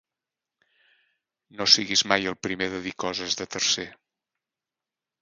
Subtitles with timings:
[1.59, 3.89] No siguis mai el primer de dir coses de tercer.